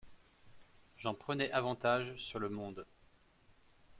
J'en 0.97 1.13
prenais 1.13 1.51
avantage 1.51 2.15
sur 2.17 2.39
le 2.39 2.49
monde. 2.49 2.87